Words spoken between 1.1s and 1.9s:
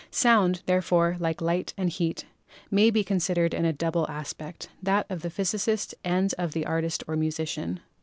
like Light and